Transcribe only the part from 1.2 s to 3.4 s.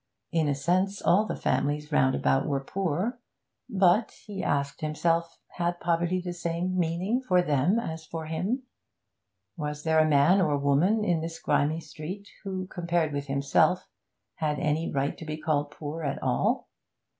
the families round about were poor,